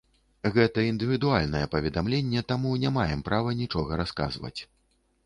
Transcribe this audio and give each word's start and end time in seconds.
Гэта 0.53 0.85
індывідуальнае 0.91 1.61
паведамленне, 1.73 2.41
таму 2.53 2.71
не 2.85 2.89
маем 2.97 3.21
права 3.29 3.55
нічога 3.61 4.01
расказваць. 4.03 4.57